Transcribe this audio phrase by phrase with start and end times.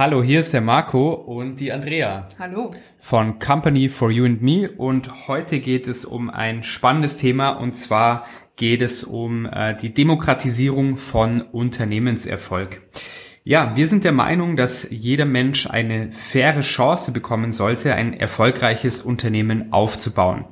[0.00, 2.26] Hallo, hier ist der Marco und die Andrea.
[2.38, 2.70] Hallo.
[3.00, 7.76] Von Company for You and Me und heute geht es um ein spannendes Thema und
[7.76, 8.24] zwar
[8.56, 12.80] geht es um äh, die Demokratisierung von Unternehmenserfolg.
[13.44, 19.02] Ja, wir sind der Meinung, dass jeder Mensch eine faire Chance bekommen sollte, ein erfolgreiches
[19.02, 20.46] Unternehmen aufzubauen.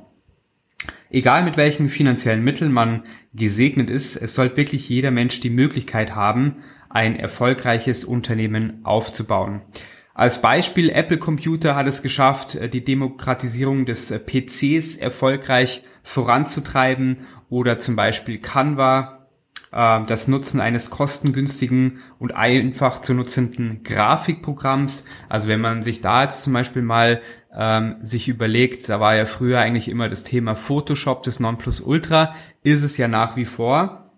[1.09, 3.01] Egal mit welchen finanziellen Mitteln man
[3.33, 6.57] gesegnet ist, es sollte wirklich jeder Mensch die Möglichkeit haben,
[6.89, 9.61] ein erfolgreiches Unternehmen aufzubauen.
[10.19, 17.19] Als Beispiel, Apple Computer hat es geschafft, äh, die Demokratisierung des äh, PCs erfolgreich voranzutreiben
[17.49, 19.27] oder zum Beispiel Canva,
[19.71, 25.05] äh, das Nutzen eines kostengünstigen und einfach zu nutzenden Grafikprogramms.
[25.29, 27.21] Also wenn man sich da jetzt zum Beispiel mal
[27.55, 32.83] ähm, sich überlegt, da war ja früher eigentlich immer das Thema Photoshop das Nonplusultra, ist
[32.83, 34.08] es ja nach wie vor.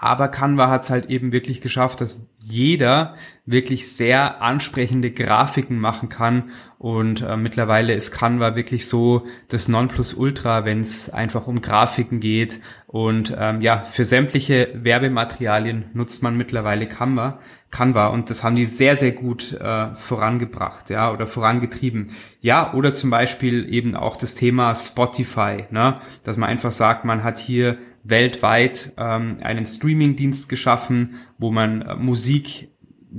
[0.00, 3.14] Aber Canva hat es halt eben wirklich geschafft, dass jeder
[3.46, 6.50] wirklich sehr ansprechende Grafiken machen kann.
[6.78, 12.60] Und äh, mittlerweile ist Canva wirklich so das Nonplusultra, wenn es einfach um Grafiken geht.
[12.86, 17.40] Und ähm, ja, für sämtliche Werbematerialien nutzt man mittlerweile Canva.
[17.70, 22.10] Canva und das haben die sehr, sehr gut äh, vorangebracht, ja, oder vorangetrieben.
[22.40, 27.24] Ja, oder zum Beispiel eben auch das Thema Spotify, ne, dass man einfach sagt, man
[27.24, 32.70] hat hier weltweit ähm, einen Streaming-Dienst geschaffen, wo man äh, Musik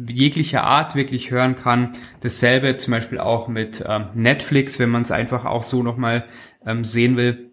[0.08, 1.94] jeglicher Art wirklich hören kann.
[2.22, 6.26] Dasselbe zum Beispiel auch mit ähm, Netflix, wenn man es einfach auch so nochmal
[6.66, 7.52] ähm, sehen will.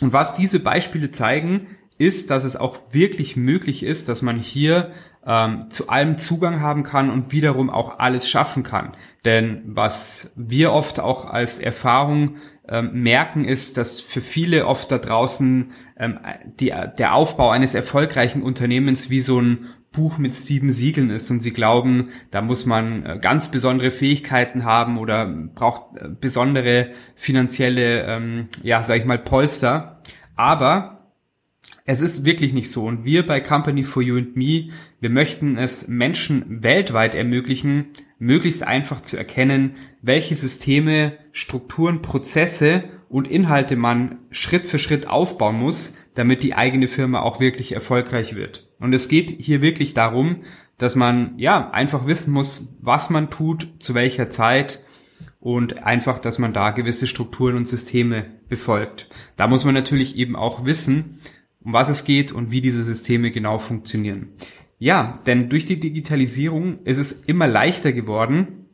[0.00, 1.68] Und was diese Beispiele zeigen,
[1.98, 4.92] ist, dass es auch wirklich möglich ist, dass man hier
[5.26, 8.96] ähm, zu allem Zugang haben kann und wiederum auch alles schaffen kann.
[9.24, 12.36] Denn was wir oft auch als Erfahrung
[12.68, 16.18] ähm, merken, ist, dass für viele oft da draußen ähm,
[16.58, 21.40] die, der Aufbau eines erfolgreichen Unternehmens wie so ein Buch mit sieben Siegeln ist und
[21.40, 28.02] sie glauben, da muss man äh, ganz besondere Fähigkeiten haben oder braucht äh, besondere finanzielle,
[28.06, 30.00] ähm, ja, sag ich mal, Polster.
[30.34, 31.01] Aber
[31.84, 32.84] es ist wirklich nicht so.
[32.84, 34.68] Und wir bei Company for You and Me,
[35.00, 37.86] wir möchten es Menschen weltweit ermöglichen,
[38.18, 45.58] möglichst einfach zu erkennen, welche Systeme, Strukturen, Prozesse und Inhalte man Schritt für Schritt aufbauen
[45.58, 48.68] muss, damit die eigene Firma auch wirklich erfolgreich wird.
[48.78, 50.42] Und es geht hier wirklich darum,
[50.78, 54.84] dass man ja einfach wissen muss, was man tut, zu welcher Zeit
[55.40, 59.08] und einfach, dass man da gewisse Strukturen und Systeme befolgt.
[59.36, 61.20] Da muss man natürlich eben auch wissen,
[61.64, 64.30] um was es geht und wie diese Systeme genau funktionieren.
[64.78, 68.66] Ja, denn durch die Digitalisierung ist es immer leichter geworden,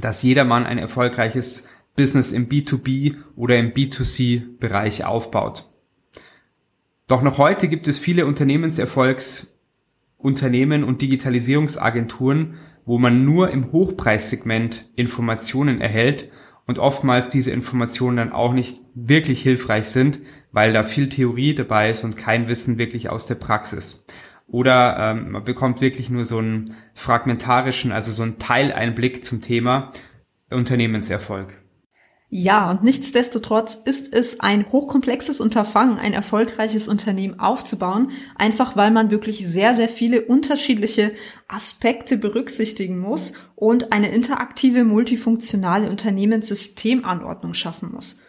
[0.00, 5.68] dass jedermann ein erfolgreiches Business im B2B oder im B2C-Bereich aufbaut.
[7.06, 12.54] Doch noch heute gibt es viele Unternehmenserfolgsunternehmen und Digitalisierungsagenturen,
[12.84, 16.30] wo man nur im Hochpreissegment Informationen erhält
[16.70, 20.20] und oftmals diese Informationen dann auch nicht wirklich hilfreich sind,
[20.52, 24.06] weil da viel Theorie dabei ist und kein Wissen wirklich aus der Praxis.
[24.46, 29.90] Oder ähm, man bekommt wirklich nur so einen fragmentarischen, also so einen Teileinblick zum Thema
[30.48, 31.59] Unternehmenserfolg.
[32.32, 39.10] Ja, und nichtsdestotrotz ist es ein hochkomplexes Unterfangen, ein erfolgreiches Unternehmen aufzubauen, einfach weil man
[39.10, 41.10] wirklich sehr, sehr viele unterschiedliche
[41.48, 48.20] Aspekte berücksichtigen muss und eine interaktive, multifunktionale Unternehmenssystemanordnung schaffen muss.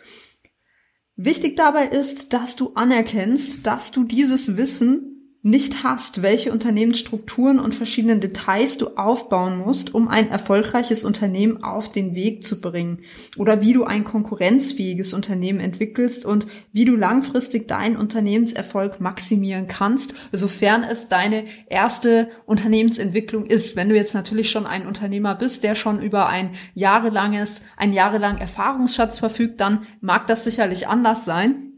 [1.15, 5.10] Wichtig dabei ist, dass du anerkennst, dass du dieses Wissen
[5.43, 11.91] nicht hast, welche Unternehmensstrukturen und verschiedenen Details du aufbauen musst, um ein erfolgreiches Unternehmen auf
[11.91, 12.99] den Weg zu bringen
[13.37, 20.13] oder wie du ein konkurrenzfähiges Unternehmen entwickelst und wie du langfristig deinen Unternehmenserfolg maximieren kannst,
[20.31, 23.75] sofern es deine erste Unternehmensentwicklung ist.
[23.75, 28.37] Wenn du jetzt natürlich schon ein Unternehmer bist, der schon über ein jahrelanges, ein jahrelang
[28.37, 31.71] Erfahrungsschatz verfügt, dann mag das sicherlich anders sein.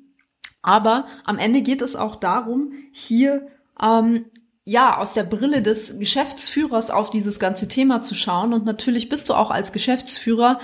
[0.64, 3.48] Aber am Ende geht es auch darum, hier
[3.82, 4.26] ähm,
[4.66, 8.54] ja, aus der Brille des Geschäftsführers auf dieses ganze Thema zu schauen.
[8.54, 10.60] Und natürlich bist du auch als Geschäftsführer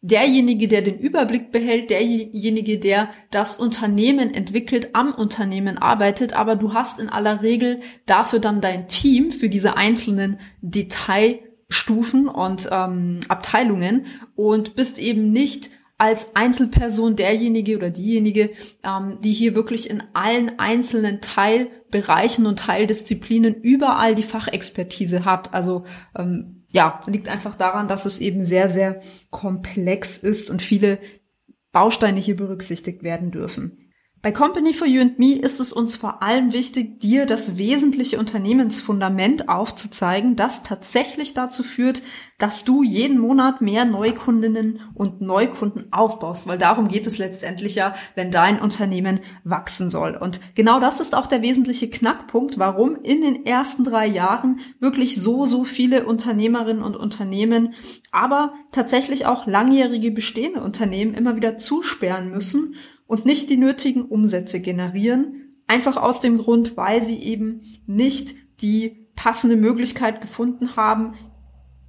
[0.00, 6.74] derjenige, der den Überblick behält, derjenige, der das Unternehmen entwickelt, am Unternehmen arbeitet, aber du
[6.74, 13.20] hast in aller Regel dafür dann dein Team für diese einzelnen Detail Stufen und ähm,
[13.28, 14.06] Abteilungen
[14.36, 18.50] und bist eben nicht als Einzelperson derjenige oder diejenige,
[18.82, 25.54] ähm, die hier wirklich in allen einzelnen Teilbereichen und Teildisziplinen überall die Fachexpertise hat.
[25.54, 25.84] Also
[26.16, 29.00] ähm, ja, liegt einfach daran, dass es eben sehr, sehr
[29.30, 30.98] komplex ist und viele
[31.72, 33.78] Bausteine hier berücksichtigt werden dürfen.
[34.26, 38.18] Bei Company for You and Me ist es uns vor allem wichtig, dir das wesentliche
[38.18, 42.02] Unternehmensfundament aufzuzeigen, das tatsächlich dazu führt,
[42.36, 47.94] dass du jeden Monat mehr Neukundinnen und Neukunden aufbaust, weil darum geht es letztendlich ja,
[48.16, 50.16] wenn dein Unternehmen wachsen soll.
[50.16, 55.22] Und genau das ist auch der wesentliche Knackpunkt, warum in den ersten drei Jahren wirklich
[55.22, 57.74] so, so viele Unternehmerinnen und Unternehmen,
[58.10, 62.74] aber tatsächlich auch langjährige bestehende Unternehmen immer wieder zusperren müssen
[63.06, 69.08] und nicht die nötigen Umsätze generieren, einfach aus dem Grund, weil sie eben nicht die
[69.14, 71.14] passende Möglichkeit gefunden haben,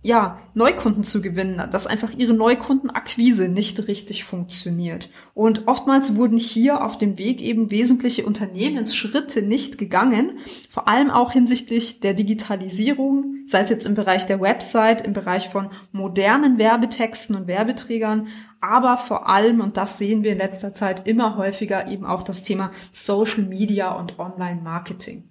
[0.07, 5.09] ja, Neukunden zu gewinnen, dass einfach ihre Neukundenakquise nicht richtig funktioniert.
[5.33, 10.39] Und oftmals wurden hier auf dem Weg eben wesentliche Unternehmensschritte nicht gegangen,
[10.69, 15.49] vor allem auch hinsichtlich der Digitalisierung, sei es jetzt im Bereich der Website, im Bereich
[15.49, 18.29] von modernen Werbetexten und Werbeträgern,
[18.61, 22.43] aber vor allem, und das sehen wir in letzter Zeit immer häufiger, eben auch das
[22.43, 25.25] Thema Social Media und Online Marketing.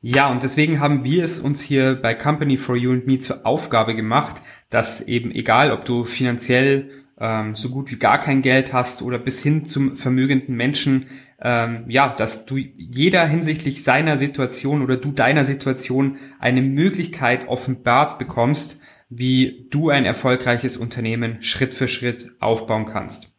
[0.00, 3.46] Ja, und deswegen haben wir es uns hier bei Company for You and Me zur
[3.46, 8.72] Aufgabe gemacht, dass eben egal, ob du finanziell ähm, so gut wie gar kein Geld
[8.72, 11.06] hast oder bis hin zum vermögenden Menschen,
[11.40, 18.18] ähm, ja, dass du jeder hinsichtlich seiner Situation oder du deiner Situation eine Möglichkeit offenbart
[18.18, 23.32] bekommst, wie du ein erfolgreiches Unternehmen Schritt für Schritt aufbauen kannst.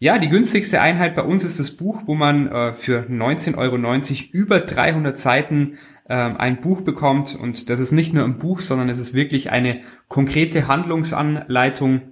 [0.00, 3.76] Ja, die günstigste Einheit bei uns ist das Buch, wo man äh, für 19,90 Euro
[4.32, 5.78] über 300 Seiten
[6.08, 7.36] ähm, ein Buch bekommt.
[7.36, 12.02] Und das ist nicht nur ein Buch, sondern es ist wirklich eine konkrete Handlungsanleitung,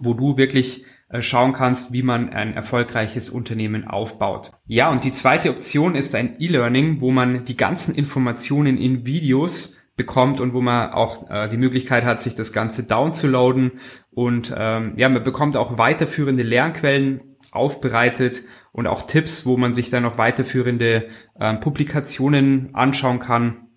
[0.00, 4.52] wo du wirklich äh, schauen kannst, wie man ein erfolgreiches Unternehmen aufbaut.
[4.66, 9.76] Ja, und die zweite Option ist ein E-Learning, wo man die ganzen Informationen in Videos
[9.96, 13.72] bekommt und wo man auch äh, die Möglichkeit hat, sich das Ganze downzuladen
[14.10, 17.20] und ähm, ja, man bekommt auch weiterführende Lernquellen
[17.52, 21.08] aufbereitet und auch Tipps, wo man sich dann noch weiterführende
[21.38, 23.68] äh, Publikationen anschauen kann.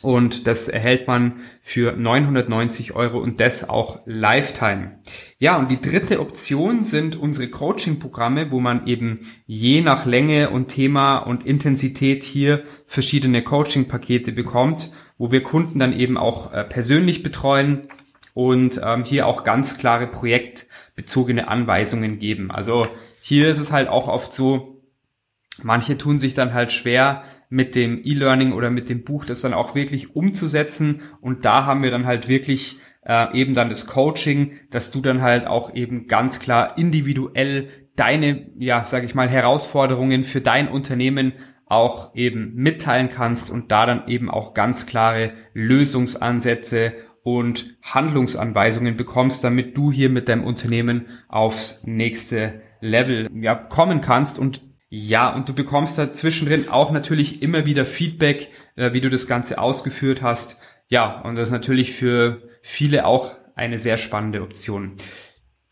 [0.00, 5.00] Und das erhält man für 990 Euro und das auch Lifetime.
[5.40, 10.68] Ja, und die dritte Option sind unsere Coaching-Programme, wo man eben je nach Länge und
[10.68, 17.24] Thema und Intensität hier verschiedene Coaching-Pakete bekommt, wo wir Kunden dann eben auch äh, persönlich
[17.24, 17.88] betreuen
[18.34, 20.06] und ähm, hier auch ganz klare
[20.98, 22.50] projektbezogene Anweisungen geben.
[22.50, 22.88] Also
[23.20, 24.82] hier ist es halt auch oft so,
[25.62, 29.54] manche tun sich dann halt schwer mit dem E-Learning oder mit dem Buch das dann
[29.54, 34.52] auch wirklich umzusetzen und da haben wir dann halt wirklich äh, eben dann das Coaching,
[34.70, 40.24] dass du dann halt auch eben ganz klar individuell deine, ja, sage ich mal, Herausforderungen
[40.24, 41.32] für dein Unternehmen
[41.66, 46.94] auch eben mitteilen kannst und da dann eben auch ganz klare Lösungsansätze
[47.36, 54.38] und Handlungsanweisungen bekommst, damit du hier mit deinem Unternehmen aufs nächste Level ja, kommen kannst
[54.38, 59.10] und ja, und du bekommst da zwischendrin auch natürlich immer wieder Feedback, äh, wie du
[59.10, 60.58] das Ganze ausgeführt hast.
[60.88, 64.94] Ja, und das ist natürlich für viele auch eine sehr spannende Option.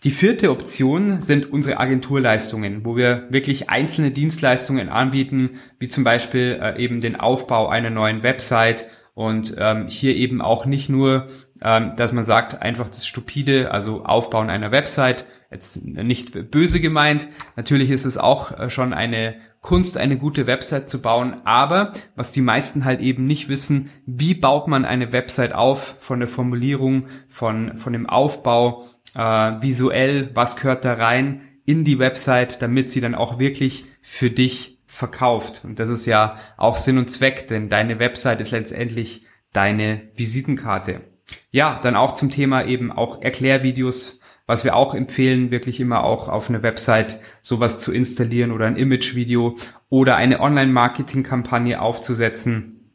[0.04, 6.58] Die vierte Option sind unsere Agenturleistungen, wo wir wirklich einzelne Dienstleistungen anbieten, wie zum Beispiel
[6.60, 8.86] äh, eben den Aufbau einer neuen Website
[9.16, 11.28] und ähm, hier eben auch nicht nur,
[11.62, 17.26] ähm, dass man sagt, einfach das Stupide, also Aufbauen einer Website, jetzt nicht böse gemeint.
[17.56, 21.38] Natürlich ist es auch äh, schon eine Kunst, eine gute Website zu bauen.
[21.44, 26.20] Aber was die meisten halt eben nicht wissen, wie baut man eine Website auf von
[26.20, 29.20] der Formulierung, von, von dem Aufbau, äh,
[29.62, 34.75] visuell, was gehört da rein in die Website, damit sie dann auch wirklich für dich
[34.96, 35.62] verkauft.
[35.64, 41.02] Und das ist ja auch Sinn und Zweck, denn deine Website ist letztendlich deine Visitenkarte.
[41.50, 46.28] Ja, dann auch zum Thema eben auch Erklärvideos was wir auch empfehlen, wirklich immer auch
[46.28, 49.56] auf eine Website sowas zu installieren oder ein Imagevideo
[49.88, 52.92] oder eine Online-Marketing-Kampagne aufzusetzen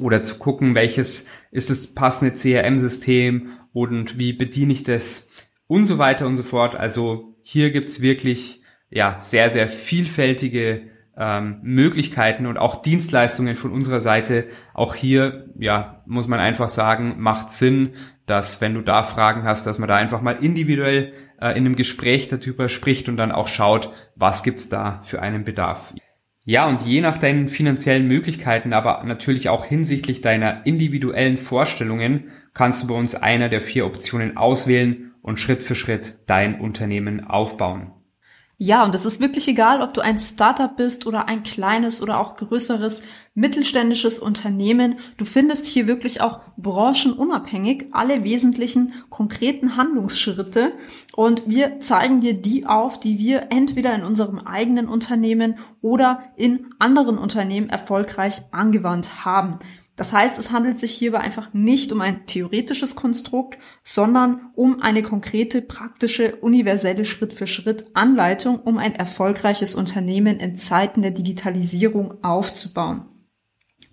[0.00, 5.28] oder zu gucken, welches ist das passende CRM-System und wie bediene ich das
[5.66, 6.74] und so weiter und so fort.
[6.74, 14.00] Also hier gibt's wirklich ja sehr, sehr vielfältige ähm, Möglichkeiten und auch Dienstleistungen von unserer
[14.00, 14.46] Seite.
[14.74, 17.90] Auch hier, ja, muss man einfach sagen, macht Sinn,
[18.26, 21.76] dass wenn du da Fragen hast, dass man da einfach mal individuell äh, in einem
[21.76, 25.94] Gespräch darüber spricht und dann auch schaut, was gibt's da für einen Bedarf.
[26.44, 32.84] Ja, und je nach deinen finanziellen Möglichkeiten, aber natürlich auch hinsichtlich deiner individuellen Vorstellungen, kannst
[32.84, 37.95] du bei uns einer der vier Optionen auswählen und Schritt für Schritt dein Unternehmen aufbauen.
[38.58, 42.18] Ja, und es ist wirklich egal, ob du ein Startup bist oder ein kleines oder
[42.18, 43.02] auch größeres
[43.34, 44.98] mittelständisches Unternehmen.
[45.18, 50.72] Du findest hier wirklich auch branchenunabhängig alle wesentlichen konkreten Handlungsschritte
[51.14, 56.70] und wir zeigen dir die auf, die wir entweder in unserem eigenen Unternehmen oder in
[56.78, 59.58] anderen Unternehmen erfolgreich angewandt haben.
[59.96, 65.02] Das heißt, es handelt sich hierbei einfach nicht um ein theoretisches Konstrukt, sondern um eine
[65.02, 73.06] konkrete, praktische, universelle Schritt-für-Schritt-Anleitung, um ein erfolgreiches Unternehmen in Zeiten der Digitalisierung aufzubauen.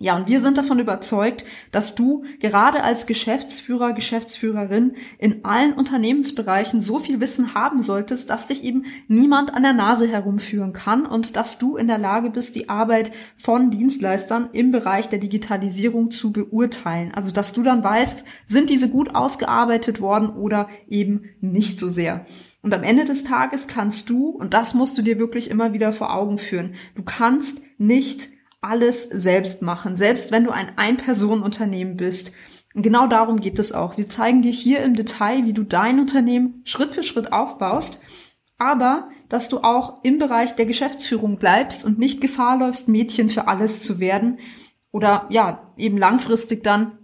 [0.04, 6.82] Ja, und wir sind davon überzeugt, dass du gerade als Geschäftsführer, Geschäftsführerin in allen Unternehmensbereichen
[6.82, 11.36] so viel Wissen haben solltest, dass dich eben niemand an der Nase herumführen kann und
[11.36, 16.32] dass du in der Lage bist, die Arbeit von Dienstleistern im Bereich der Digitalisierung zu
[16.32, 17.12] beurteilen.
[17.14, 22.26] Also, dass du dann weißt, sind diese gut ausgearbeitet worden oder eben nicht so sehr.
[22.60, 25.92] Und am Ende des Tages kannst du, und das musst du dir wirklich immer wieder
[25.92, 28.33] vor Augen führen, du kannst nicht
[28.64, 32.32] alles selbst machen, selbst wenn du ein Ein-Personen-Unternehmen bist.
[32.74, 33.96] Und genau darum geht es auch.
[33.96, 38.02] Wir zeigen dir hier im Detail, wie du dein Unternehmen Schritt für Schritt aufbaust,
[38.58, 43.48] aber dass du auch im Bereich der Geschäftsführung bleibst und nicht Gefahr läufst, Mädchen für
[43.48, 44.38] alles zu werden
[44.90, 46.98] oder ja, eben langfristig dann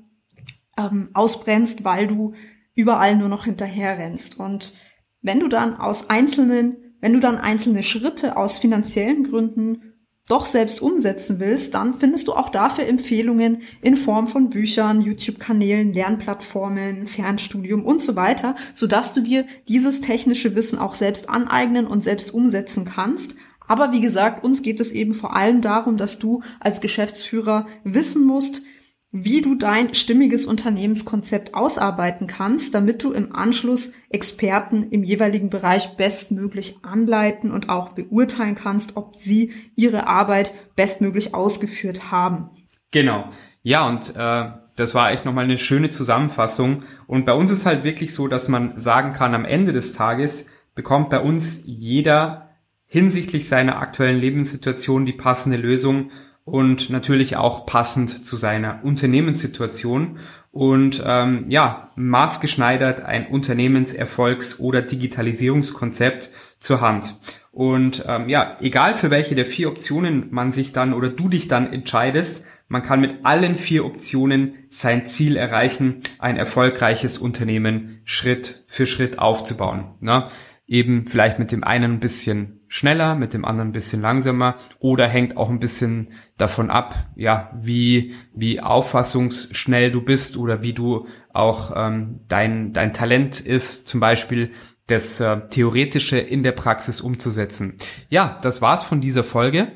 [0.78, 2.34] ähm, ausbrennst, weil du
[2.74, 4.38] überall nur noch hinterher rennst.
[4.38, 4.74] Und
[5.22, 9.89] wenn du dann aus einzelnen, wenn du dann einzelne Schritte aus finanziellen Gründen
[10.30, 15.92] doch selbst umsetzen willst, dann findest du auch dafür Empfehlungen in Form von Büchern, YouTube-Kanälen,
[15.92, 22.04] Lernplattformen, Fernstudium und so weiter, sodass du dir dieses technische Wissen auch selbst aneignen und
[22.04, 23.34] selbst umsetzen kannst.
[23.66, 28.24] Aber wie gesagt, uns geht es eben vor allem darum, dass du als Geschäftsführer wissen
[28.24, 28.62] musst,
[29.12, 35.96] wie du dein stimmiges Unternehmenskonzept ausarbeiten kannst, damit du im Anschluss Experten im jeweiligen Bereich
[35.96, 42.50] bestmöglich anleiten und auch beurteilen kannst, ob sie ihre Arbeit bestmöglich ausgeführt haben.
[42.92, 43.28] Genau.
[43.62, 46.84] Ja, und äh, das war echt nochmal eine schöne Zusammenfassung.
[47.06, 50.46] Und bei uns ist halt wirklich so, dass man sagen kann, am Ende des Tages
[50.74, 52.50] bekommt bei uns jeder
[52.86, 56.10] hinsichtlich seiner aktuellen Lebenssituation die passende Lösung
[56.50, 60.18] und natürlich auch passend zu seiner Unternehmenssituation
[60.50, 67.16] und ähm, ja, maßgeschneidert ein Unternehmenserfolgs- oder Digitalisierungskonzept zur Hand.
[67.52, 71.46] Und ähm, ja, egal für welche der vier Optionen man sich dann oder du dich
[71.46, 78.64] dann entscheidest, man kann mit allen vier Optionen sein Ziel erreichen, ein erfolgreiches Unternehmen Schritt
[78.66, 79.94] für Schritt aufzubauen.
[80.00, 80.26] Ne?
[80.66, 85.08] Eben vielleicht mit dem einen ein bisschen schneller, mit dem anderen ein bisschen langsamer oder
[85.08, 91.08] hängt auch ein bisschen davon ab, ja, wie, wie auffassungsschnell du bist oder wie du
[91.32, 94.52] auch ähm, dein, dein Talent ist, zum Beispiel
[94.86, 97.76] das äh, Theoretische in der Praxis umzusetzen.
[98.08, 99.72] Ja, das war's von dieser Folge.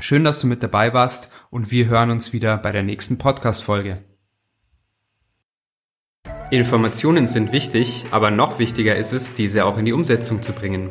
[0.00, 4.04] Schön, dass du mit dabei warst und wir hören uns wieder bei der nächsten Podcast-Folge.
[6.50, 10.90] Informationen sind wichtig, aber noch wichtiger ist es, diese auch in die Umsetzung zu bringen.